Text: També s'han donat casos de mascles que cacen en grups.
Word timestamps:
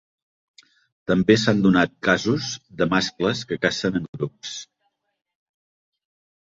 També 1.11 1.35
s'han 1.41 1.61
donat 1.65 1.93
casos 2.09 2.49
de 2.81 2.89
mascles 2.95 3.45
que 3.53 3.61
cacen 3.69 4.01
en 4.03 4.11
grups. 4.19 4.59